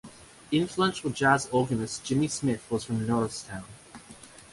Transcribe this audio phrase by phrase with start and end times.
[0.51, 3.65] Influential jazz organist Jimmy Smith was from Norristown.